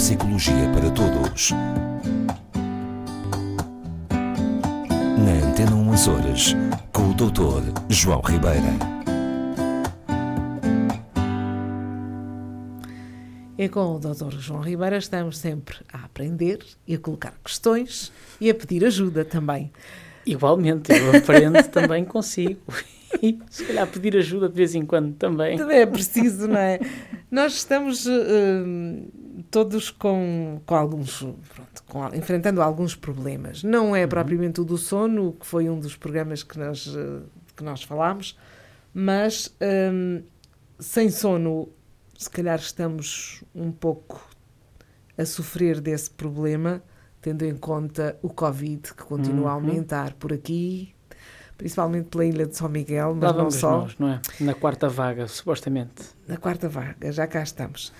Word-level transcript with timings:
Psicologia 0.00 0.54
para 0.72 0.90
Todos. 0.92 1.50
Na 5.18 5.46
Antena 5.46 5.76
1 5.76 5.90
Horas, 5.90 6.56
com 6.90 7.10
o 7.10 7.14
Dr. 7.14 7.70
João 7.90 8.22
Ribeira. 8.22 8.64
E 13.58 13.68
com 13.68 13.96
o 13.96 13.98
Dr. 13.98 14.38
João 14.38 14.62
Ribeira 14.62 14.96
estamos 14.96 15.36
sempre 15.36 15.76
a 15.92 16.06
aprender 16.06 16.60
e 16.88 16.94
a 16.94 16.98
colocar 16.98 17.34
questões 17.44 18.10
e 18.40 18.48
a 18.48 18.54
pedir 18.54 18.82
ajuda 18.86 19.22
também. 19.22 19.70
Igualmente, 20.24 20.92
eu 20.92 21.14
aprendo 21.14 21.62
também 21.68 22.06
consigo. 22.06 22.72
E 23.22 23.38
se 23.50 23.66
calhar 23.66 23.86
pedir 23.86 24.16
ajuda 24.16 24.48
de 24.48 24.54
vez 24.54 24.74
em 24.74 24.86
quando 24.86 25.14
também. 25.16 25.58
Também 25.58 25.80
é 25.80 25.86
preciso, 25.86 26.48
não 26.48 26.58
é? 26.58 26.80
Nós 27.30 27.52
estamos 27.52 28.06
uh, 28.06 29.19
todos 29.50 29.90
com, 29.90 30.60
com 30.64 30.74
alguns. 30.74 31.18
Pronto, 31.18 31.84
com, 31.86 32.06
enfrentando 32.14 32.62
alguns 32.62 32.94
problemas. 32.94 33.62
Não 33.62 33.94
é 33.94 34.02
uhum. 34.02 34.08
propriamente 34.08 34.60
o 34.60 34.64
do 34.64 34.78
sono, 34.78 35.32
que 35.32 35.46
foi 35.46 35.68
um 35.68 35.78
dos 35.78 35.96
programas 35.96 36.42
que 36.42 36.58
nós, 36.58 36.86
uh, 36.86 37.22
que 37.56 37.64
nós 37.64 37.82
falámos, 37.82 38.38
mas 38.94 39.54
um, 39.60 40.22
sem 40.78 41.10
sono, 41.10 41.68
se 42.16 42.30
calhar 42.30 42.58
estamos 42.58 43.42
um 43.54 43.72
pouco 43.72 44.28
a 45.18 45.24
sofrer 45.24 45.80
desse 45.80 46.10
problema, 46.10 46.82
tendo 47.20 47.44
em 47.44 47.56
conta 47.56 48.18
o 48.22 48.28
Covid 48.28 48.94
que 48.94 49.04
continua 49.04 49.42
uhum. 49.42 49.48
a 49.48 49.52
aumentar 49.52 50.14
por 50.14 50.32
aqui, 50.32 50.94
principalmente 51.60 52.06
pela 52.06 52.24
ilha 52.24 52.46
de 52.46 52.56
São 52.56 52.70
Miguel, 52.70 53.14
mas 53.14 53.36
não 53.36 53.50
só. 53.50 53.82
Nós, 53.82 53.98
não 53.98 54.08
é? 54.08 54.22
Na 54.40 54.54
quarta 54.54 54.88
vaga, 54.88 55.28
supostamente. 55.28 56.04
Na 56.26 56.38
quarta 56.38 56.70
vaga, 56.70 57.12
já 57.12 57.26
cá 57.26 57.42
estamos. 57.42 57.92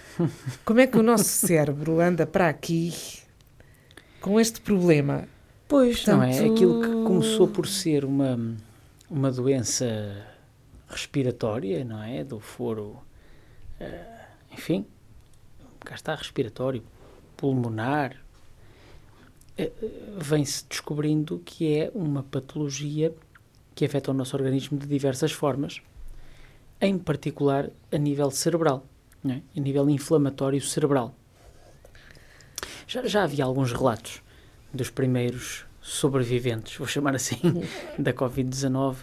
Como 0.65 0.81
é 0.81 0.87
que 0.87 0.97
o 0.97 1.03
nosso 1.03 1.25
cérebro 1.47 2.01
anda 2.01 2.27
para 2.27 2.49
aqui 2.49 2.95
com 4.19 4.41
este 4.41 4.63
problema? 4.63 5.29
Pois, 5.69 5.99
Portanto... 5.99 6.17
não 6.17 6.25
é? 6.25 6.39
Aquilo 6.39 6.81
que 6.81 6.89
começou 7.07 7.49
por 7.49 7.67
ser 7.67 8.03
uma, 8.03 8.57
uma 9.11 9.31
doença 9.31 10.25
respiratória, 10.89 11.85
não 11.85 12.03
é? 12.03 12.25
Do 12.25 12.41
foro, 12.41 12.97
uh, 13.79 14.55
enfim, 14.55 14.87
cá 15.81 15.97
está, 15.97 16.15
respiratório, 16.15 16.83
pulmonar, 17.37 18.17
uh, 19.59 20.19
vem-se 20.19 20.65
descobrindo 20.67 21.43
que 21.45 21.77
é 21.77 21.93
uma 21.95 22.23
patologia 22.23 23.15
que 23.75 23.85
afeta 23.85 24.11
o 24.11 24.15
nosso 24.15 24.37
organismo 24.37 24.79
de 24.79 24.87
diversas 24.87 25.33
formas, 25.33 25.81
em 26.81 26.99
particular 26.99 27.71
a 27.93 27.99
nível 27.99 28.31
cerebral, 28.31 28.85
é? 29.29 29.41
a 29.57 29.61
nível 29.61 29.89
inflamatório 29.91 30.61
cerebral. 30.61 31.15
Já, 32.87 33.07
já 33.07 33.23
havia 33.23 33.45
alguns 33.45 33.73
relatos 33.73 34.23
dos 34.73 34.91
primeiros 34.91 35.65
sobreviventes, 35.81 36.77
vou 36.77 36.87
chamar 36.87 37.15
assim, 37.15 37.39
da 37.99 38.13
Covid-19, 38.13 38.97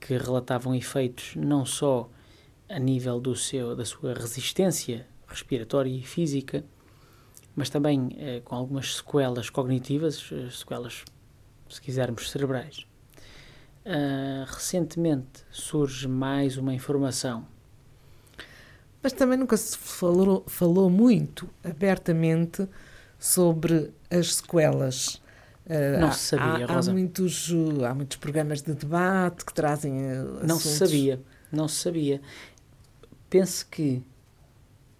que 0.00 0.16
relatavam 0.16 0.74
efeitos 0.74 1.34
não 1.36 1.64
só 1.64 2.08
a 2.68 2.78
nível 2.78 3.20
do 3.20 3.34
seu, 3.36 3.76
da 3.76 3.84
sua 3.84 4.14
resistência 4.14 5.06
respiratória 5.26 5.90
e 5.90 6.02
física, 6.02 6.64
mas 7.54 7.68
também 7.68 8.16
eh, 8.18 8.40
com 8.44 8.54
algumas 8.54 8.96
sequelas 8.96 9.50
cognitivas, 9.50 10.30
eh, 10.32 10.48
sequelas, 10.50 11.04
se 11.68 11.80
quisermos, 11.80 12.30
cerebrais. 12.30 12.86
Uh, 13.84 14.44
recentemente 14.46 15.42
surge 15.50 16.06
mais 16.06 16.58
uma 16.58 16.74
informação. 16.74 17.46
Mas 19.02 19.14
também 19.14 19.38
nunca 19.38 19.56
se 19.56 19.76
falou, 19.78 20.44
falou 20.46 20.90
muito 20.90 21.48
abertamente 21.64 22.68
sobre 23.18 23.90
as 24.10 24.34
sequelas. 24.34 25.14
Uh, 25.64 25.98
não 25.98 26.12
se 26.12 26.36
sabia, 26.36 26.66
há, 26.66 26.74
Rosa. 26.74 26.90
Há 26.90 26.94
muitos, 26.94 27.50
há 27.88 27.94
muitos 27.94 28.18
programas 28.18 28.60
de 28.60 28.74
debate 28.74 29.46
que 29.46 29.54
trazem. 29.54 30.10
Assuntos. 30.10 30.46
Não 30.46 30.58
se 30.58 30.76
sabia, 30.76 31.20
não 31.50 31.66
se 31.66 31.76
sabia. 31.76 32.20
Pense 33.30 33.64
que 33.64 34.02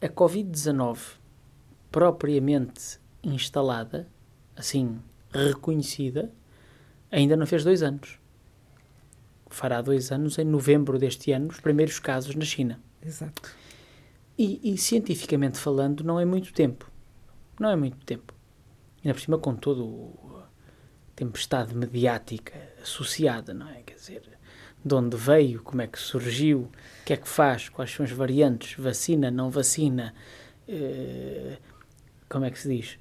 a 0.00 0.08
Covid-19 0.08 0.98
propriamente 1.92 2.98
instalada, 3.22 4.08
assim, 4.56 4.98
reconhecida, 5.30 6.32
ainda 7.10 7.36
não 7.36 7.46
fez 7.46 7.62
dois 7.62 7.82
anos 7.82 8.19
fará 9.50 9.81
dois 9.81 10.11
anos, 10.11 10.38
em 10.38 10.44
novembro 10.44 10.99
deste 10.99 11.33
ano, 11.33 11.49
os 11.49 11.61
primeiros 11.61 11.99
casos 11.99 12.34
na 12.34 12.44
China. 12.44 12.81
Exato. 13.05 13.55
E, 14.38 14.72
e 14.72 14.78
cientificamente 14.78 15.59
falando, 15.59 16.03
não 16.03 16.19
é 16.19 16.25
muito 16.25 16.53
tempo. 16.53 16.91
Não 17.59 17.69
é 17.71 17.77
muito 17.77 17.99
tempo. 18.06 18.34
Ainda 19.05 19.15
por 19.15 19.21
cima, 19.21 19.38
com 19.38 19.55
toda 19.55 19.83
a 20.38 20.47
tempestade 21.15 21.75
mediática 21.75 22.59
associada, 22.83 23.53
não 23.53 23.69
é? 23.69 23.83
Quer 23.83 23.94
dizer, 23.94 24.22
de 24.84 24.94
onde 24.94 25.16
veio, 25.16 25.62
como 25.62 25.82
é 25.82 25.87
que 25.87 25.99
surgiu, 25.99 26.61
o 26.61 27.05
que 27.05 27.12
é 27.12 27.17
que 27.17 27.28
faz, 27.28 27.69
quais 27.69 27.91
são 27.91 28.05
as 28.05 28.12
variantes, 28.12 28.78
vacina, 28.78 29.31
não 29.31 29.50
vacina, 29.50 30.15
eh, 30.67 31.59
como 32.28 32.44
é 32.44 32.50
que 32.50 32.59
se 32.59 32.69
diz? 32.69 32.99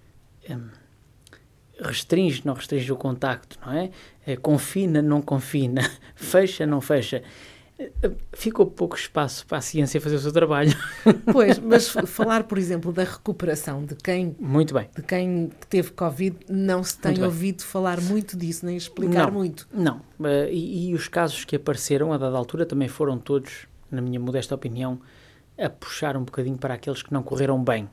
Restringe, 1.82 2.42
não 2.46 2.54
restringe 2.54 2.92
o 2.92 2.96
contacto, 2.96 3.58
não 3.66 3.74
é? 3.74 3.90
é? 4.26 4.36
Confina, 4.36 5.02
não 5.02 5.22
confina, 5.22 5.90
fecha, 6.16 6.66
não 6.66 6.82
fecha. 6.82 7.24
Ficou 8.34 8.66
pouco 8.66 8.98
espaço 8.98 9.48
para 9.48 9.60
a 9.60 9.62
ciência 9.62 10.02
fazer 10.02 10.18
o 10.18 10.20
seu 10.20 10.34
trabalho. 10.34 10.76
Pois, 11.32 11.58
mas 11.60 11.88
falar, 11.88 12.44
por 12.44 12.58
exemplo, 12.58 12.92
da 12.92 13.04
recuperação 13.04 13.86
de 13.86 13.96
quem, 13.96 14.36
muito 14.38 14.74
bem. 14.74 14.90
De 14.94 15.02
quem 15.02 15.50
teve 15.70 15.92
Covid, 15.92 16.36
não 16.50 16.84
se 16.84 16.98
tem 16.98 17.24
ouvido 17.24 17.64
falar 17.64 18.02
muito 18.02 18.36
disso, 18.36 18.66
nem 18.66 18.76
explicar 18.76 19.28
não, 19.28 19.32
muito. 19.32 19.68
Não, 19.74 20.02
e, 20.50 20.90
e 20.90 20.94
os 20.94 21.08
casos 21.08 21.46
que 21.46 21.56
apareceram 21.56 22.12
a 22.12 22.18
dada 22.18 22.38
altura 22.38 22.66
também 22.66 22.90
foram 22.90 23.18
todos, 23.18 23.68
na 23.90 24.02
minha 24.02 24.20
modesta 24.20 24.54
opinião, 24.54 25.00
a 25.58 25.70
puxar 25.70 26.18
um 26.18 26.24
bocadinho 26.24 26.58
para 26.58 26.74
aqueles 26.74 27.02
que 27.02 27.14
não 27.14 27.24
correram 27.24 27.64
bem 27.64 27.90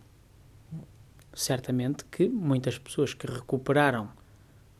certamente 1.36 2.02
que 2.06 2.28
muitas 2.28 2.78
pessoas 2.78 3.12
que 3.12 3.26
recuperaram 3.26 4.08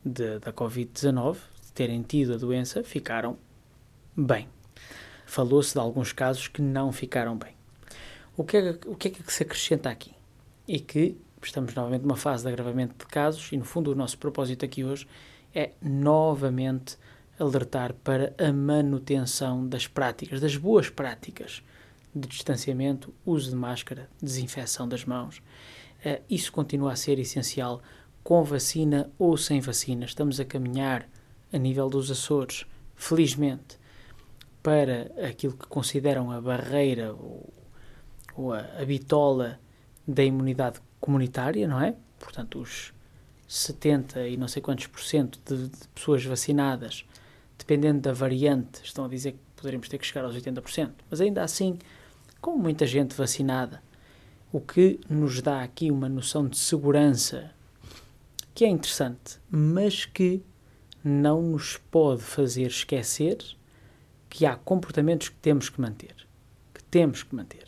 de, 0.03 0.39
da 0.39 0.51
Covid-19, 0.51 1.37
de 1.63 1.71
terem 1.71 2.01
tido 2.01 2.33
a 2.33 2.37
doença, 2.37 2.83
ficaram 2.83 3.37
bem. 4.15 4.49
Falou-se 5.27 5.73
de 5.73 5.79
alguns 5.79 6.11
casos 6.11 6.47
que 6.47 6.61
não 6.61 6.91
ficaram 6.91 7.37
bem. 7.37 7.53
O 8.35 8.43
que, 8.43 8.57
é, 8.57 8.79
o 8.87 8.95
que 8.95 9.09
é 9.09 9.11
que 9.11 9.31
se 9.31 9.43
acrescenta 9.43 9.89
aqui? 9.89 10.11
E 10.67 10.79
que 10.79 11.15
estamos 11.43 11.75
novamente 11.75 12.01
numa 12.01 12.17
fase 12.17 12.43
de 12.43 12.49
agravamento 12.49 12.95
de 12.97 13.05
casos 13.05 13.51
e, 13.51 13.57
no 13.57 13.63
fundo, 13.63 13.91
o 13.91 13.95
nosso 13.95 14.17
propósito 14.17 14.65
aqui 14.65 14.83
hoje 14.83 15.07
é 15.53 15.71
novamente 15.79 16.97
alertar 17.39 17.93
para 17.93 18.33
a 18.39 18.51
manutenção 18.51 19.67
das 19.67 19.85
práticas, 19.85 20.41
das 20.41 20.55
boas 20.57 20.89
práticas 20.89 21.61
de 22.15 22.27
distanciamento, 22.27 23.13
uso 23.23 23.51
de 23.51 23.55
máscara, 23.55 24.09
desinfecção 24.19 24.87
das 24.87 25.05
mãos 25.05 25.41
isso 26.29 26.51
continua 26.51 26.93
a 26.93 26.95
ser 26.95 27.19
essencial, 27.19 27.81
com 28.23 28.43
vacina 28.43 29.09
ou 29.17 29.37
sem 29.37 29.59
vacina. 29.59 30.05
Estamos 30.05 30.39
a 30.39 30.45
caminhar 30.45 31.07
a 31.51 31.57
nível 31.57 31.89
dos 31.89 32.11
Açores, 32.11 32.65
felizmente, 32.95 33.77
para 34.61 35.11
aquilo 35.27 35.53
que 35.53 35.67
consideram 35.67 36.29
a 36.31 36.41
barreira 36.41 37.13
ou, 37.13 37.53
ou 38.35 38.53
a, 38.53 38.59
a 38.79 38.85
bitola 38.85 39.59
da 40.07 40.23
imunidade 40.23 40.79
comunitária, 40.99 41.67
não 41.67 41.81
é? 41.81 41.95
Portanto, 42.19 42.59
os 42.59 42.93
70 43.47 44.27
e 44.27 44.35
não 44.35 44.47
sei 44.47 44.61
quantos 44.61 44.87
por 44.87 45.01
cento 45.01 45.39
de, 45.45 45.69
de, 45.69 45.87
pessoas 45.95 46.23
vacinadas, 46.25 47.05
dependendo 47.57 48.01
da 48.01 48.11
variante, 48.13 48.81
estão 48.83 49.05
a 49.05 49.07
dizer 49.07 49.33
que 49.33 49.39
poderemos 49.55 49.87
ter 49.87 49.97
que 49.97 50.05
chegar 50.05 50.25
aos 50.25 50.35
80%. 50.35 50.91
Mas 51.09 51.21
ainda 51.21 51.43
assim, 51.43 51.79
com 52.41 52.57
muita 52.57 52.85
gente 52.85 53.15
vacinada, 53.15 53.81
o 54.57 54.59
que 54.59 54.99
nos 55.07 55.39
dá 55.39 55.61
aqui 55.61 55.91
uma 55.91 56.09
noção 56.09 56.47
de 56.47 56.57
segurança 56.57 57.51
que 58.55 58.65
é 58.65 58.67
interessante, 58.67 59.39
mas 59.51 60.03
que 60.03 60.41
não 61.03 61.43
nos 61.43 61.77
pode 61.91 62.23
fazer 62.23 62.65
esquecer 62.65 63.37
que 64.27 64.47
há 64.47 64.55
comportamentos 64.55 65.29
que 65.29 65.35
temos 65.35 65.69
que 65.69 65.79
manter. 65.79 66.15
Que 66.73 66.83
temos 66.85 67.21
que 67.21 67.35
manter. 67.35 67.67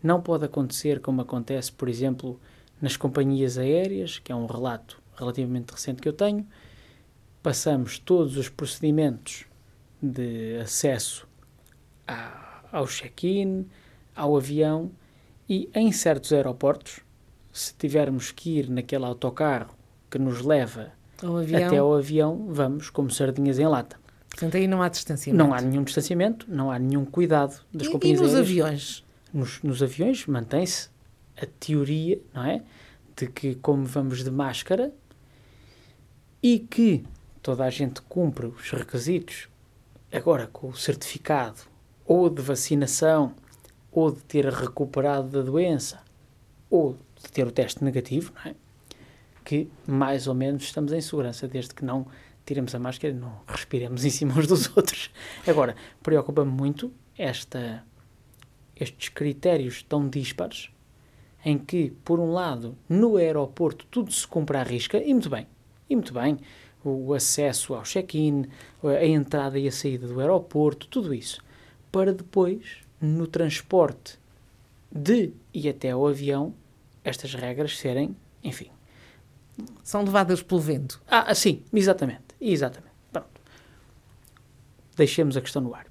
Não 0.00 0.22
pode 0.22 0.44
acontecer 0.44 1.00
como 1.00 1.20
acontece, 1.20 1.72
por 1.72 1.88
exemplo, 1.88 2.40
nas 2.80 2.96
companhias 2.96 3.58
aéreas, 3.58 4.20
que 4.20 4.30
é 4.30 4.34
um 4.34 4.46
relato 4.46 5.02
relativamente 5.16 5.72
recente 5.72 6.00
que 6.00 6.08
eu 6.08 6.12
tenho. 6.12 6.46
Passamos 7.42 7.98
todos 7.98 8.36
os 8.36 8.48
procedimentos 8.48 9.46
de 10.00 10.60
acesso 10.60 11.26
ao 12.70 12.86
check-in, 12.86 13.66
ao 14.14 14.36
avião, 14.36 14.92
e 15.50 15.68
em 15.74 15.90
certos 15.90 16.32
aeroportos, 16.32 17.00
se 17.52 17.74
tivermos 17.74 18.30
que 18.30 18.60
ir 18.60 18.70
naquele 18.70 19.04
autocarro 19.04 19.74
que 20.08 20.16
nos 20.16 20.42
leva 20.42 20.92
ao 21.20 21.38
até 21.38 21.76
ao 21.76 21.92
avião, 21.92 22.46
vamos 22.48 22.88
como 22.88 23.10
sardinhas 23.10 23.58
em 23.58 23.66
lata. 23.66 23.98
Portanto, 24.28 24.56
aí 24.56 24.68
não 24.68 24.80
há 24.80 24.88
distanciamento. 24.88 25.44
Não 25.44 25.52
há 25.52 25.60
nenhum 25.60 25.82
distanciamento, 25.82 26.46
não 26.48 26.70
há 26.70 26.78
nenhum 26.78 27.04
cuidado 27.04 27.60
das 27.74 27.88
e, 27.88 27.90
companhias 27.90 28.20
E 28.20 28.22
nos 28.22 28.30
aéreas. 28.32 28.48
aviões? 28.48 29.04
Nos, 29.34 29.62
nos 29.64 29.82
aviões 29.82 30.24
mantém-se 30.24 30.88
a 31.36 31.44
teoria, 31.58 32.20
não 32.32 32.44
é? 32.44 32.62
de 33.16 33.26
que, 33.26 33.56
como 33.56 33.84
vamos 33.84 34.22
de 34.22 34.30
máscara 34.30 34.92
e 36.40 36.60
que 36.60 37.04
toda 37.42 37.64
a 37.64 37.70
gente 37.70 38.00
cumpre 38.02 38.46
os 38.46 38.70
requisitos, 38.70 39.48
agora 40.12 40.46
com 40.46 40.68
o 40.68 40.76
certificado 40.76 41.62
ou 42.06 42.30
de 42.30 42.40
vacinação, 42.40 43.34
ou 43.92 44.10
de 44.10 44.22
ter 44.22 44.46
recuperado 44.46 45.28
da 45.28 45.42
doença, 45.42 46.00
ou 46.68 46.96
de 47.22 47.30
ter 47.32 47.46
o 47.46 47.50
teste 47.50 47.82
negativo, 47.82 48.32
é? 48.44 48.54
que 49.44 49.68
mais 49.86 50.26
ou 50.26 50.34
menos 50.34 50.64
estamos 50.64 50.92
em 50.92 51.00
segurança, 51.00 51.48
desde 51.48 51.74
que 51.74 51.84
não 51.84 52.06
tiremos 52.46 52.74
a 52.74 52.78
máscara 52.78 53.12
e 53.12 53.16
não 53.16 53.40
respiremos 53.46 54.04
em 54.04 54.10
cima 54.10 54.34
uns 54.38 54.46
dos 54.46 54.66
outros. 54.76 55.10
Agora, 55.46 55.74
preocupa-me 56.02 56.50
muito 56.50 56.92
esta, 57.16 57.84
estes 58.76 59.08
critérios 59.08 59.82
tão 59.82 60.08
díspares, 60.08 60.70
em 61.44 61.58
que, 61.58 61.90
por 62.04 62.20
um 62.20 62.32
lado, 62.32 62.76
no 62.88 63.16
aeroporto 63.16 63.86
tudo 63.90 64.12
se 64.12 64.26
cumpre 64.26 64.56
à 64.56 64.62
risca, 64.62 64.98
e 64.98 65.12
muito 65.12 65.30
bem, 65.30 65.46
e 65.88 65.96
muito 65.96 66.12
bem, 66.12 66.38
o 66.84 67.12
acesso 67.12 67.74
ao 67.74 67.82
check-in, 67.82 68.46
a 68.82 69.04
entrada 69.04 69.58
e 69.58 69.68
a 69.68 69.72
saída 69.72 70.06
do 70.06 70.20
aeroporto, 70.20 70.86
tudo 70.86 71.12
isso, 71.12 71.42
para 71.92 72.12
depois, 72.12 72.78
no 73.00 73.26
transporte 73.26 74.18
de 74.90 75.32
e 75.54 75.68
até 75.68 75.90
ao 75.90 76.06
avião, 76.06 76.54
estas 77.04 77.34
regras 77.34 77.78
serem, 77.78 78.16
enfim. 78.42 78.70
São 79.82 80.02
levadas 80.02 80.42
pelo 80.42 80.60
vento. 80.60 81.00
Ah, 81.06 81.34
sim, 81.34 81.62
exatamente, 81.72 82.34
exatamente. 82.40 82.94
Pronto. 83.12 83.40
Deixemos 84.96 85.36
a 85.36 85.40
questão 85.40 85.62
no 85.62 85.74
ar. 85.74 85.86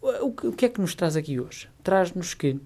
O 0.00 0.32
que, 0.32 0.46
o 0.48 0.52
que 0.52 0.66
é 0.66 0.68
que 0.68 0.80
nos 0.80 0.94
traz 0.94 1.16
aqui 1.16 1.38
hoje? 1.38 1.68
Traz-nos 1.82 2.34
que 2.34 2.58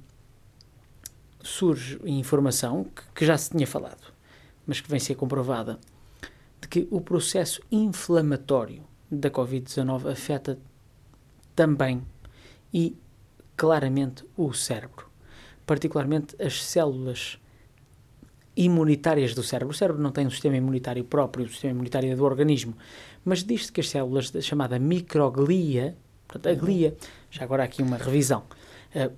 surge 1.42 2.00
informação 2.04 2.84
que, 2.84 3.02
que 3.14 3.26
já 3.26 3.36
se 3.36 3.50
tinha 3.50 3.66
falado, 3.66 4.12
mas 4.66 4.80
que 4.80 4.90
vem 4.90 4.98
ser 4.98 5.14
comprovada, 5.14 5.78
de 6.60 6.68
que 6.68 6.88
o 6.90 7.00
processo 7.00 7.60
inflamatório 7.70 8.82
da 9.10 9.30
Covid-19 9.30 10.10
afeta 10.10 10.58
também 11.54 12.02
e 12.72 12.96
claramente 13.56 14.24
o 14.36 14.52
cérebro, 14.52 15.06
particularmente 15.64 16.36
as 16.40 16.62
células 16.62 17.38
imunitárias 18.56 19.34
do 19.34 19.42
cérebro. 19.42 19.72
O 19.72 19.76
cérebro 19.76 20.02
não 20.02 20.10
tem 20.10 20.26
um 20.26 20.30
sistema 20.30 20.56
imunitário 20.56 21.04
próprio, 21.04 21.44
o 21.44 21.48
sistema 21.48 21.72
imunitário 21.72 22.10
é 22.10 22.16
do 22.16 22.24
organismo, 22.24 22.74
mas 23.24 23.42
diz-se 23.42 23.70
que 23.70 23.80
as 23.80 23.88
células 23.88 24.30
da 24.30 24.40
chamada 24.40 24.78
microglia, 24.78 25.96
portanto, 26.26 26.52
a 26.52 26.54
glia, 26.54 26.96
já 27.30 27.44
agora 27.44 27.64
aqui 27.64 27.82
uma 27.82 27.96
revisão, 27.96 28.44
uh, 28.94 29.12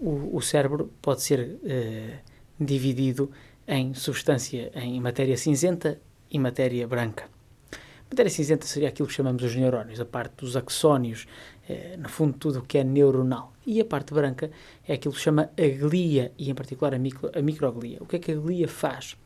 o, 0.00 0.36
o, 0.36 0.42
cérebro 0.42 0.92
pode 1.02 1.22
ser 1.22 1.40
uh, 1.40 2.64
dividido 2.64 3.30
em 3.66 3.92
substância, 3.94 4.70
em 4.74 5.00
matéria 5.00 5.36
cinzenta 5.36 6.00
e 6.30 6.38
matéria 6.38 6.86
branca. 6.86 7.35
Matéria 8.08 8.30
cinzenta 8.30 8.66
seria 8.66 8.88
aquilo 8.88 9.08
que 9.08 9.14
chamamos 9.14 9.42
os 9.42 9.54
neurónios, 9.54 10.00
a 10.00 10.04
parte 10.04 10.36
dos 10.36 10.56
axónios, 10.56 11.26
eh, 11.68 11.96
no 11.98 12.08
fundo 12.08 12.38
tudo 12.38 12.60
o 12.60 12.62
que 12.62 12.78
é 12.78 12.84
neuronal. 12.84 13.52
E 13.66 13.80
a 13.80 13.84
parte 13.84 14.14
branca 14.14 14.50
é 14.86 14.94
aquilo 14.94 15.12
que 15.12 15.18
se 15.18 15.24
chama 15.24 15.50
a 15.56 15.68
glia, 15.86 16.32
e 16.38 16.48
em 16.48 16.54
particular 16.54 16.94
a, 16.94 16.98
micro, 16.98 17.30
a 17.36 17.42
microglia. 17.42 17.98
O 18.00 18.06
que 18.06 18.16
é 18.16 18.18
que 18.18 18.32
a 18.32 18.36
glia 18.36 18.68
faz? 18.68 19.16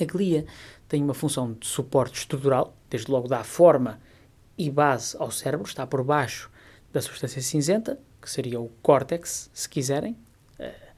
A 0.00 0.04
glia 0.04 0.46
tem 0.88 1.02
uma 1.02 1.14
função 1.14 1.52
de 1.52 1.66
suporte 1.66 2.18
estrutural, 2.18 2.76
desde 2.88 3.10
logo 3.10 3.28
dá 3.28 3.44
forma 3.44 4.00
e 4.58 4.68
base 4.68 5.16
ao 5.18 5.30
cérebro, 5.30 5.66
está 5.66 5.86
por 5.86 6.02
baixo 6.02 6.50
da 6.92 7.00
substância 7.00 7.40
cinzenta, 7.40 7.98
que 8.20 8.28
seria 8.28 8.60
o 8.60 8.68
córtex, 8.82 9.48
se 9.54 9.68
quiserem, 9.68 10.16
eh, 10.58 10.88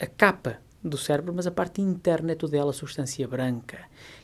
a 0.00 0.06
capa 0.06 0.58
do 0.82 0.96
cérebro, 0.96 1.34
mas 1.34 1.48
a 1.48 1.50
parte 1.50 1.82
interna 1.82 2.32
é 2.32 2.34
toda 2.36 2.56
ela 2.56 2.72
substância 2.72 3.26
branca, 3.26 3.78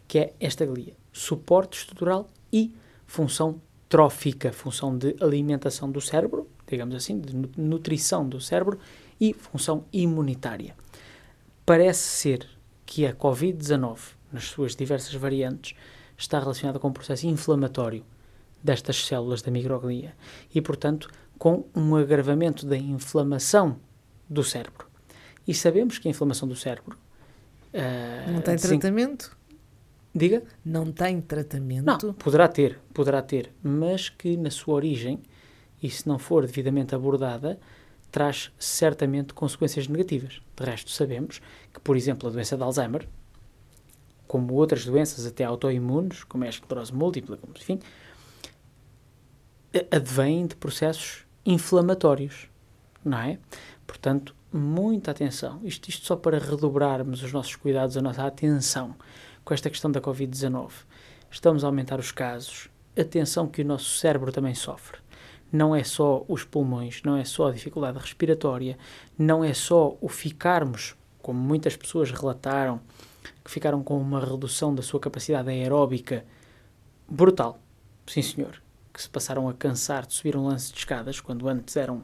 que 0.07 0.19
é 0.19 0.33
esta 0.39 0.65
glia, 0.65 0.95
suporte 1.15 1.79
estrutural 1.79 2.29
e 2.53 2.75
função 3.07 3.61
trófica, 3.89 4.53
função 4.53 4.99
de 4.99 5.15
alimentação 5.21 5.91
do 5.91 6.01
cérebro, 6.01 6.49
digamos 6.67 6.95
assim, 6.97 7.21
de 7.21 7.35
nutrição 7.57 8.29
do 8.29 8.41
cérebro 8.41 8.79
e 9.21 9.33
função 9.33 9.85
imunitária. 9.93 10.75
Parece 11.65 12.03
ser 12.03 12.49
que 12.85 13.07
a 13.07 13.15
Covid-19, 13.15 13.99
nas 14.33 14.45
suas 14.45 14.75
diversas 14.75 15.15
variantes, 15.15 15.77
está 16.19 16.41
relacionada 16.41 16.79
com 16.81 16.89
um 16.89 16.93
processo 16.93 17.27
inflamatório 17.27 18.05
destas 18.63 19.07
células 19.07 19.41
da 19.41 19.51
microglia 19.51 20.15
e, 20.53 20.61
portanto, 20.61 21.09
com 21.39 21.65
um 21.75 21.95
agravamento 21.95 22.67
da 22.67 22.77
inflamação 22.77 23.79
do 24.29 24.43
cérebro. 24.43 24.87
E 25.47 25.55
sabemos 25.55 25.99
que 25.99 26.09
a 26.09 26.11
inflamação 26.11 26.49
do 26.49 26.57
cérebro. 26.57 26.99
Uh, 27.73 28.33
não 28.33 28.41
tem 28.41 28.57
tratamento? 28.57 29.34
Diga? 30.15 30.45
Não 30.65 30.93
tem 30.93 31.21
tratamento? 31.21 32.07
Não, 32.07 32.15
poderá 32.15 32.47
ter, 32.47 32.79
poderá 32.93 33.21
ter, 33.21 33.53
mas 33.61 34.09
que 34.09 34.37
na 34.37 34.51
sua 34.51 34.75
origem, 34.75 35.21
e 35.83 35.91
se 35.91 36.07
não 36.07 36.21
for 36.21 36.47
devidamente 36.47 36.95
abordada, 36.95 37.59
traz 38.13 38.53
certamente 38.57 39.35
consequências 39.35 39.89
negativas. 39.89 40.41
De 40.57 40.65
resto, 40.65 40.93
sabemos 40.93 41.41
que, 41.73 41.81
por 41.81 41.97
exemplo, 41.97 42.29
a 42.29 42.33
doença 42.33 42.57
de 42.57 42.63
Alzheimer, 42.63 43.09
como 44.29 44.55
outras 44.55 44.85
doenças 44.85 45.27
até 45.27 45.43
autoimunes, 45.43 46.23
como 46.23 46.45
a 46.45 46.49
esclerose 46.49 46.95
múltipla, 46.95 47.37
como, 47.37 47.53
enfim, 47.57 47.81
advém 49.91 50.47
de 50.47 50.55
processos 50.55 51.27
inflamatórios, 51.45 52.49
não 53.05 53.19
é? 53.19 53.39
Portanto, 53.85 54.35
muita 54.53 55.11
atenção. 55.11 55.61
Isto, 55.65 55.89
isto 55.89 56.07
só 56.07 56.15
para 56.15 56.39
redobrarmos 56.39 57.21
os 57.25 57.33
nossos 57.33 57.57
cuidados, 57.57 57.97
a 57.97 58.01
nossa 58.01 58.25
atenção 58.25 58.95
com 59.45 59.53
esta 59.53 59.69
questão 59.69 59.91
da 59.91 60.01
Covid-19. 60.01 60.71
Estamos 61.31 61.65
a 61.65 61.67
aumentar 61.67 61.99
os 61.99 62.11
casos. 62.11 62.69
Atenção 62.99 63.47
que 63.47 63.63
o 63.63 63.65
nosso 63.65 63.99
cérebro 63.99 64.33
também 64.33 64.55
sofre. 64.55 64.99
Não 65.53 65.75
é 65.75 65.85
só 65.85 66.25
os 66.27 66.45
pulmões, 66.45 67.03
não 67.05 67.17
é 67.17 67.25
só 67.25 67.49
a 67.49 67.53
dificuldade 67.53 67.99
respiratória, 67.99 68.79
não 69.19 69.45
é 69.45 69.53
só 69.53 69.97
o 70.01 70.09
ficarmos, 70.09 70.97
como 71.21 71.39
muitas 71.39 71.77
pessoas 71.77 72.11
relataram, 72.11 72.81
que 73.45 73.51
ficaram 73.51 73.83
com 73.83 74.01
uma 74.01 74.25
redução 74.25 74.75
da 74.75 74.83
sua 74.83 74.99
capacidade 74.99 75.49
aeróbica 75.51 76.25
brutal. 77.09 77.61
Sim, 78.07 78.23
senhor. 78.23 78.63
Que 78.93 79.03
se 79.03 79.09
passaram 79.09 79.49
a 79.49 79.55
cansar 79.55 80.07
de 80.07 80.15
subir 80.15 80.37
um 80.37 80.47
lance 80.47 80.73
de 80.73 80.79
escadas, 80.79 81.21
quando 81.21 81.49
antes 81.49 81.77
eram 81.77 82.03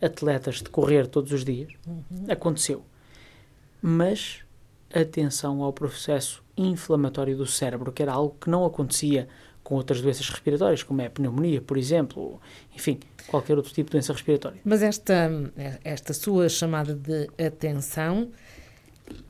atletas 0.00 0.56
de 0.56 0.70
correr 0.70 1.06
todos 1.06 1.32
os 1.32 1.44
dias. 1.44 1.72
Uhum. 1.86 2.26
Aconteceu. 2.28 2.84
Mas 3.80 4.42
atenção 4.92 5.62
ao 5.62 5.72
processo 5.72 6.42
inflamatório 6.66 7.36
do 7.36 7.46
cérebro, 7.46 7.92
que 7.92 8.02
era 8.02 8.12
algo 8.12 8.36
que 8.40 8.50
não 8.50 8.64
acontecia 8.64 9.28
com 9.62 9.74
outras 9.74 10.00
doenças 10.00 10.28
respiratórias, 10.28 10.82
como 10.82 11.00
é 11.02 11.06
a 11.06 11.10
pneumonia, 11.10 11.60
por 11.60 11.76
exemplo, 11.76 12.40
enfim, 12.74 12.98
qualquer 13.28 13.56
outro 13.56 13.72
tipo 13.72 13.88
de 13.88 13.92
doença 13.92 14.12
respiratória. 14.12 14.60
Mas 14.64 14.82
esta, 14.82 15.30
esta 15.84 16.12
sua 16.12 16.48
chamada 16.48 16.94
de 16.94 17.28
atenção 17.38 18.30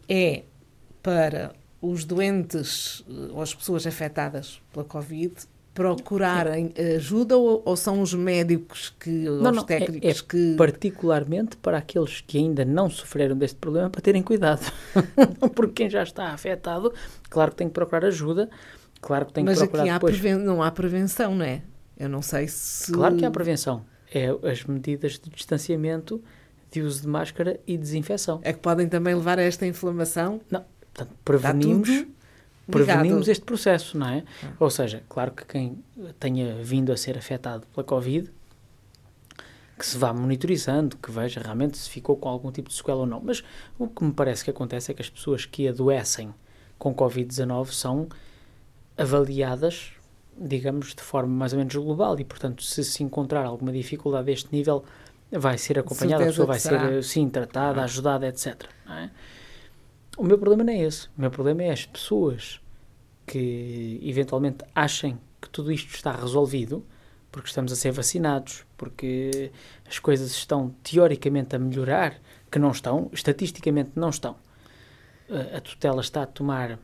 é 0.09 0.45
para 1.03 1.53
os 1.83 2.05
doentes 2.05 3.05
ou 3.33 3.43
as 3.43 3.55
pessoas 3.55 3.87
afetadas 3.87 4.61
pela 4.73 4.85
Covid 4.85 5.35
procurarem 5.81 6.75
ajuda 6.95 7.39
ou, 7.39 7.63
ou, 7.65 7.75
são 7.75 8.03
os 8.03 8.13
médicos 8.13 8.95
que, 9.01 9.09
não, 9.09 9.51
os 9.51 9.57
não, 9.57 9.65
técnicos 9.65 10.07
é, 10.07 10.11
é 10.11 10.15
que... 10.29 10.55
particularmente 10.57 11.57
para 11.57 11.79
aqueles 11.79 12.21
que 12.21 12.37
ainda 12.37 12.67
não 12.67 12.91
sofreram 12.91 13.35
deste 13.35 13.57
problema 13.57 13.89
para 13.89 14.03
terem 14.03 14.23
cuidado. 14.23 14.61
Porque 15.57 15.73
quem 15.73 15.91
já 15.91 16.03
está 16.03 16.29
afetado, 16.29 16.93
claro 17.31 17.53
que 17.53 17.57
tem 17.57 17.69
que 17.69 17.73
procurar 17.73 18.05
ajuda, 18.05 18.51
claro 19.01 19.25
que 19.25 19.33
tem 19.33 19.43
que 19.43 19.51
Mas 19.51 19.59
procurar 19.59 19.83
aqui 19.85 19.91
há 19.91 19.95
depois. 19.95 20.19
Preven... 20.19 20.45
não 20.45 20.63
há 20.63 20.71
prevenção, 20.71 21.35
não 21.35 21.47
é? 21.47 21.63
Eu 21.99 22.11
não 22.11 22.21
sei 22.21 22.47
se... 22.47 22.93
Claro 22.93 23.17
que 23.17 23.25
há 23.25 23.31
prevenção. 23.31 23.83
É 24.13 24.29
as 24.51 24.65
medidas 24.65 25.19
de 25.19 25.31
distanciamento, 25.31 26.23
de 26.71 26.83
uso 26.83 27.01
de 27.01 27.09
máscara 27.09 27.59
e 27.67 27.79
desinfecção. 27.79 28.39
É 28.43 28.53
que 28.53 28.59
podem 28.59 28.87
também 28.87 29.15
levar 29.15 29.39
a 29.39 29.43
esta 29.43 29.67
inflamação? 29.67 30.43
Não, 30.51 30.63
portanto, 30.93 31.17
prevenimos 31.25 31.89
prevenimos 32.71 33.29
este 33.29 33.45
processo, 33.45 33.99
não 33.99 34.09
é? 34.09 34.25
Ah. 34.43 34.53
Ou 34.61 34.71
seja, 34.71 35.03
claro 35.09 35.33
que 35.33 35.45
quem 35.45 35.83
tenha 36.19 36.55
vindo 36.63 36.93
a 36.93 36.97
ser 36.97 37.19
afetado 37.19 37.67
pela 37.69 37.85
Covid, 37.85 38.31
que 39.79 39.87
se 39.87 39.97
vá 39.97 40.13
monitorizando, 40.13 40.97
que 40.99 41.11
veja 41.11 41.41
realmente 41.41 41.79
se 41.79 41.89
ficou 41.89 42.17
com 42.17 42.29
algum 42.29 42.53
tipo 42.53 42.69
de 42.69 42.75
sequela 42.75 43.01
ou 43.01 43.07
não. 43.07 43.21
Mas 43.25 43.43
o 43.79 43.89
que 43.89 44.05
me 44.05 44.13
parece 44.13 44.45
que 44.45 44.51
acontece 44.51 44.91
é 44.91 44.95
que 44.95 45.01
as 45.01 45.09
pessoas 45.09 45.47
que 45.47 45.67
adoecem 45.67 46.35
com 46.79 46.95
Covid-19 46.95 47.73
são 47.73 48.09
avaliadas, 48.97 49.93
digamos, 50.39 50.95
de 50.95 51.03
forma 51.03 51.33
mais 51.33 51.53
ou 51.53 51.59
menos 51.59 51.75
global 51.75 52.19
e, 52.21 52.25
portanto, 52.25 52.63
se 52.63 52.85
se 52.85 53.03
encontrar 53.03 53.47
alguma 53.47 53.73
dificuldade 53.73 54.27
deste 54.27 54.55
nível, 54.55 54.85
vai 55.31 55.57
ser 55.57 55.79
acompanhada, 55.79 56.25
a 56.25 56.27
pessoa 56.27 56.47
vai 56.47 56.59
ser, 56.59 57.03
sim, 57.03 57.29
tratada, 57.29 57.81
ah. 57.81 57.85
ajudada, 57.85 58.27
etc. 58.27 58.65
Não 58.87 58.95
é? 58.95 59.11
O 60.21 60.23
meu 60.23 60.37
problema 60.37 60.63
não 60.63 60.73
é 60.75 60.81
esse. 60.81 61.07
O 61.17 61.21
meu 61.23 61.31
problema 61.31 61.63
é 61.63 61.71
as 61.71 61.87
pessoas 61.87 62.61
que 63.27 63.99
eventualmente 64.03 64.63
achem 64.75 65.19
que 65.41 65.49
tudo 65.49 65.73
isto 65.73 65.95
está 65.95 66.13
resolvido 66.13 66.85
porque 67.33 67.49
estamos 67.49 67.73
a 67.73 67.77
ser 67.77 67.91
vacinados, 67.91 68.67
porque 68.77 69.51
as 69.89 69.99
coisas 69.99 70.31
estão 70.33 70.75
teoricamente 70.83 71.57
a 71.57 71.59
melhorar, 71.59 72.21
que 72.51 72.59
não 72.59 72.71
estão, 72.71 73.09
estatisticamente 73.15 73.93
não 73.97 74.11
estão. 74.11 74.37
a, 75.57 75.59
tutela 75.63 76.03
está 76.03 76.25
a 76.25 76.27
tomar 76.27 76.79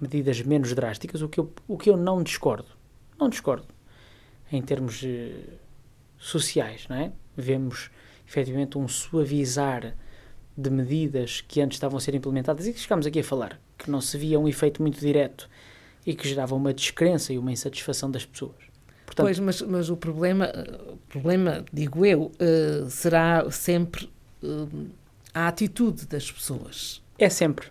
medidas 0.00 0.40
menos 0.40 0.72
drásticas, 0.72 1.20
o 1.20 1.28
que 1.28 1.38
eu, 1.38 1.52
o 1.68 1.76
que 1.76 1.90
eu 1.90 1.98
não 1.98 2.22
discordo. 2.22 2.70
Não 3.18 3.28
discordo. 3.28 3.66
Em 4.50 4.62
termos 4.62 5.02
eh, 5.04 5.34
sociais, 6.16 6.86
não 6.88 6.96
é? 6.96 7.12
Vemos 7.36 7.90
efetivamente 8.26 8.78
um 8.78 8.88
suavizar 8.88 9.94
de 10.60 10.70
medidas 10.70 11.40
que 11.46 11.60
antes 11.60 11.76
estavam 11.76 11.96
a 11.96 12.00
ser 12.00 12.14
implementadas 12.14 12.66
e 12.66 12.72
que 12.72 12.80
chegámos 12.80 13.06
aqui 13.06 13.20
a 13.20 13.24
falar, 13.24 13.60
que 13.78 13.90
não 13.90 14.00
se 14.00 14.16
via 14.18 14.38
um 14.38 14.46
efeito 14.46 14.82
muito 14.82 15.00
direto 15.00 15.48
e 16.06 16.14
que 16.14 16.28
gerava 16.28 16.54
uma 16.54 16.72
descrença 16.72 17.32
e 17.32 17.38
uma 17.38 17.52
insatisfação 17.52 18.10
das 18.10 18.24
pessoas. 18.24 18.56
Portanto, 19.06 19.26
pois, 19.26 19.38
mas, 19.38 19.60
mas 19.62 19.90
o 19.90 19.96
problema, 19.96 20.52
o 20.92 20.96
problema, 21.08 21.64
digo 21.72 22.06
eu, 22.06 22.30
uh, 22.30 22.88
será 22.88 23.50
sempre 23.50 24.08
uh, 24.42 24.86
a 25.34 25.48
atitude 25.48 26.06
das 26.06 26.30
pessoas. 26.30 27.02
É 27.18 27.28
sempre. 27.28 27.66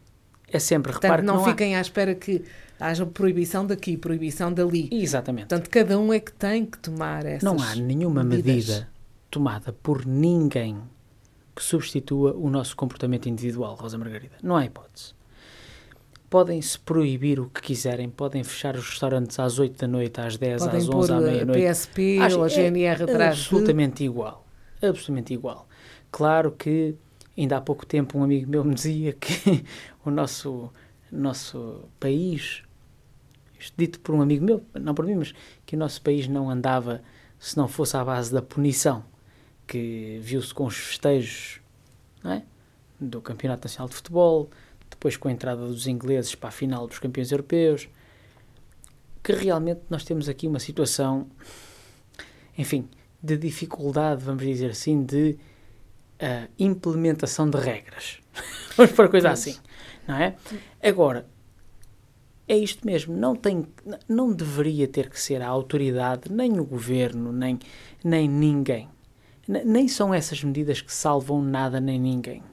É 0.52 0.60
sempre. 0.60 0.92
Portanto, 0.92 1.12
Repare 1.12 1.26
não, 1.26 1.38
não 1.38 1.46
fiquem 1.46 1.76
há... 1.76 1.80
à 1.80 1.82
espera 1.82 2.14
que 2.14 2.44
haja 2.80 3.06
proibição 3.06 3.66
daqui, 3.66 3.96
proibição 3.98 4.52
dali. 4.52 4.90
Exatamente. 4.92 5.48
Portanto, 5.48 5.70
cada 5.70 6.00
um 6.00 6.12
é 6.12 6.20
que 6.20 6.34
tem 6.34 6.66
que 6.66 6.78
tomar 6.78 7.26
essas 7.26 7.44
Não 7.44 7.62
há 7.62 7.76
nenhuma 7.76 8.24
medidas. 8.24 8.68
medida 8.68 8.90
tomada 9.30 9.72
por 9.72 10.06
ninguém 10.06 10.78
que 11.60 11.66
substitua 11.66 12.34
o 12.38 12.50
nosso 12.50 12.74
comportamento 12.74 13.28
individual, 13.28 13.76
Rosa 13.76 13.98
Margarida. 13.98 14.38
Não 14.42 14.56
há 14.56 14.64
hipótese. 14.64 15.14
Podem-se 16.30 16.80
proibir 16.80 17.38
o 17.38 17.50
que 17.50 17.62
quiserem, 17.62 18.10
podem 18.10 18.46
fechar 18.46 18.78
os 18.78 18.88
restaurantes 18.88 19.38
às 19.38 19.60
8 19.60 19.78
da 19.78 19.86
noite, 19.86 20.22
às 20.22 20.38
10, 20.38 20.64
podem 20.64 20.80
às 20.80 20.90
11, 20.90 21.12
à 21.12 21.20
meia-noite. 21.20 21.70
PSP 21.70 22.20
Acho, 22.20 22.38
ou 22.38 22.46
a 22.46 22.48
GNR 22.48 23.02
é 23.02 23.04
atrás. 23.04 23.40
Absolutamente 23.40 23.98
de... 23.98 24.06
igual. 24.06 24.48
Absolutamente 24.82 25.34
igual. 25.34 25.68
Claro 26.10 26.54
que 26.54 26.96
ainda 27.38 27.58
há 27.58 27.62
pouco 27.62 27.86
tempo 27.86 28.18
um 28.18 28.24
amigo 28.24 28.50
meu 28.50 28.64
me 28.64 28.74
dizia 28.74 29.12
que 29.12 29.66
o 30.06 30.10
nosso, 30.10 30.72
nosso 31.12 31.90
país, 32.00 32.64
isto 33.60 33.74
dito 33.78 34.00
por 34.00 34.16
um 34.16 34.22
amigo 34.22 34.46
meu, 34.46 34.64
não 34.80 34.96
por 34.96 35.06
mim, 35.06 35.16
mas 35.16 35.34
que 35.66 35.76
o 35.76 35.80
nosso 35.80 36.02
país 36.02 36.26
não 36.26 36.50
andava 36.50 37.02
se 37.38 37.58
não 37.58 37.68
fosse 37.68 37.98
à 37.98 38.06
base 38.06 38.32
da 38.32 38.42
punição 38.42 39.04
que 39.70 40.18
viu-se 40.20 40.52
com 40.52 40.66
os 40.66 40.76
festejos 40.76 41.62
é? 42.26 42.42
do 43.00 43.22
Campeonato 43.22 43.66
Nacional 43.66 43.88
de 43.88 43.96
Futebol, 43.96 44.50
depois 44.90 45.16
com 45.16 45.28
a 45.28 45.32
entrada 45.32 45.62
dos 45.68 45.86
ingleses 45.86 46.34
para 46.34 46.50
a 46.50 46.52
final 46.52 46.88
dos 46.88 46.98
campeões 46.98 47.32
europeus, 47.32 47.88
que 49.24 49.32
realmente 49.32 49.82
nós 49.88 50.04
temos 50.04 50.28
aqui 50.28 50.48
uma 50.48 50.58
situação, 50.58 51.28
enfim, 52.58 52.90
de 53.22 53.38
dificuldade, 53.38 54.24
vamos 54.24 54.44
dizer 54.44 54.72
assim, 54.72 55.04
de 55.04 55.38
uh, 56.20 56.50
implementação 56.58 57.48
de 57.48 57.60
regras. 57.60 58.20
vamos 58.76 58.94
para 58.94 59.08
coisa 59.08 59.30
assim, 59.30 59.56
não 60.08 60.16
é? 60.16 60.36
Agora, 60.82 61.28
é 62.48 62.58
isto 62.58 62.84
mesmo, 62.88 63.16
não, 63.16 63.36
tem, 63.36 63.68
não 64.08 64.34
deveria 64.34 64.88
ter 64.88 65.12
que 65.12 65.22
ser 65.22 65.44
a 65.44 65.48
autoridade, 65.48 66.32
nem 66.32 66.60
o 66.60 66.66
governo, 66.66 67.32
nem, 67.32 67.60
nem 68.04 68.28
ninguém 68.28 68.90
nem 69.50 69.88
são 69.88 70.14
essas 70.14 70.44
medidas 70.44 70.80
que 70.80 70.94
salvam 70.94 71.42
nada 71.42 71.80
nem 71.80 72.00
ninguém. 72.00 72.44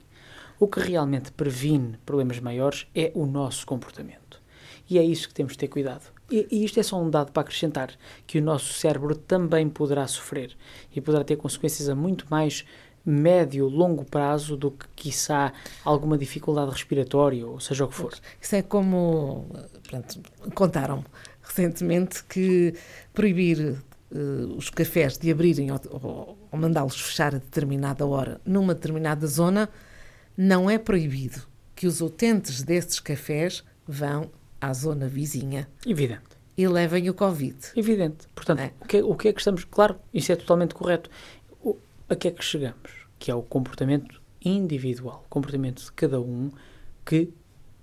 O 0.58 0.66
que 0.66 0.80
realmente 0.80 1.30
previne 1.30 1.98
problemas 2.06 2.40
maiores 2.40 2.86
é 2.94 3.12
o 3.14 3.26
nosso 3.26 3.66
comportamento. 3.66 4.40
E 4.88 4.98
é 4.98 5.04
isso 5.04 5.28
que 5.28 5.34
temos 5.34 5.52
de 5.52 5.58
ter 5.58 5.68
cuidado. 5.68 6.10
E, 6.30 6.48
e 6.50 6.64
isto 6.64 6.80
é 6.80 6.82
só 6.82 7.00
um 7.00 7.10
dado 7.10 7.32
para 7.32 7.42
acrescentar, 7.42 7.90
que 8.26 8.38
o 8.38 8.42
nosso 8.42 8.72
cérebro 8.72 9.14
também 9.14 9.68
poderá 9.68 10.06
sofrer 10.06 10.56
e 10.94 11.00
poderá 11.00 11.22
ter 11.22 11.36
consequências 11.36 11.88
a 11.90 11.94
muito 11.94 12.26
mais 12.30 12.64
médio, 13.04 13.68
longo 13.68 14.04
prazo 14.04 14.56
do 14.56 14.70
que, 14.70 14.86
quiçá, 14.96 15.52
alguma 15.84 16.16
dificuldade 16.16 16.72
respiratória, 16.72 17.46
ou 17.46 17.60
seja 17.60 17.84
o 17.84 17.88
que 17.88 17.94
for. 17.94 18.14
Isso 18.40 18.56
é 18.56 18.62
como, 18.62 19.46
pronto, 19.86 20.20
contaram 20.54 21.04
recentemente 21.42 22.24
que 22.24 22.74
proibir 23.12 23.76
uh, 24.10 24.56
os 24.56 24.70
cafés 24.70 25.18
de 25.18 25.30
abrirem 25.30 25.70
ou, 25.70 25.80
ou, 25.90 26.38
ou 26.50 26.58
mandá-los 26.58 27.00
fechar 27.00 27.34
a 27.34 27.38
determinada 27.38 28.06
hora 28.06 28.40
numa 28.44 28.74
determinada 28.74 29.26
zona, 29.26 29.68
não 30.36 30.68
é 30.68 30.78
proibido 30.78 31.42
que 31.74 31.86
os 31.86 32.00
utentes 32.00 32.62
desses 32.62 33.00
cafés 33.00 33.64
vão 33.86 34.30
à 34.60 34.72
zona 34.72 35.06
vizinha. 35.08 35.68
Evidente. 35.86 36.36
E 36.56 36.66
levem 36.66 37.08
o 37.10 37.14
Covid. 37.14 37.56
Evidente. 37.76 38.26
Portanto, 38.34 38.60
é. 38.60 38.72
O, 38.80 38.86
que, 38.86 39.02
o 39.02 39.14
que 39.14 39.28
é 39.28 39.32
que 39.32 39.40
estamos. 39.40 39.64
Claro, 39.64 39.96
isso 40.12 40.32
é 40.32 40.36
totalmente 40.36 40.74
correto. 40.74 41.10
O, 41.62 41.76
a 42.08 42.16
que 42.16 42.28
é 42.28 42.30
que 42.30 42.42
chegamos? 42.42 43.06
Que 43.18 43.30
é 43.30 43.34
o 43.34 43.42
comportamento 43.42 44.22
individual, 44.42 45.24
o 45.26 45.28
comportamento 45.28 45.84
de 45.84 45.92
cada 45.92 46.20
um 46.20 46.50
que 47.04 47.30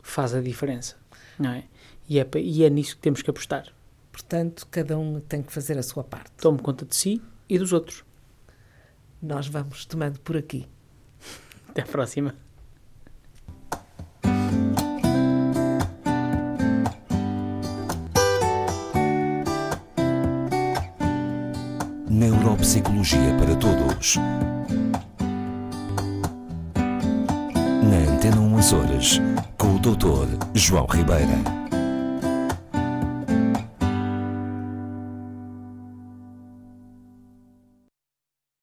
faz 0.01 0.33
a 0.33 0.41
diferença. 0.41 0.95
Não 1.37 1.51
é? 1.51 1.65
E, 2.09 2.19
é, 2.19 2.27
e 2.35 2.63
é 2.63 2.69
nisso 2.69 2.95
que 2.95 3.01
temos 3.01 3.21
que 3.21 3.29
apostar. 3.29 3.67
Portanto, 4.13 4.67
cada 4.69 4.97
um 4.97 5.19
tem 5.19 5.41
que 5.41 5.51
fazer 5.51 5.75
a 5.75 5.81
sua 5.83 6.03
parte. 6.03 6.29
Tome 6.37 6.59
conta 6.59 6.85
de 6.85 6.95
si 6.95 7.19
e 7.49 7.57
dos 7.57 7.73
outros. 7.73 8.05
Nós 9.19 9.47
vamos 9.47 9.85
tomando 9.85 10.19
por 10.19 10.37
aqui. 10.37 10.67
Até 11.67 11.81
a 11.81 11.85
próxima. 11.85 12.35
Neuropsicologia 22.07 23.35
para 23.39 23.55
Todos. 23.55 24.17
Na 27.81 28.13
Antena 28.13 28.39
1 28.39 28.53
Horas, 28.75 29.19
com 29.57 29.75
o 29.75 29.79
Dr. 29.79 30.27
João 30.53 30.85
Ribeira. 30.85 31.62